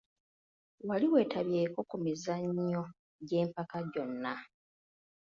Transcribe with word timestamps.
Wali 0.87 1.07
wetabyeko 1.13 1.79
ku 1.89 1.95
mizannyo 2.03 2.81
gy'empaka 3.27 3.77
gyonna.? 3.91 4.33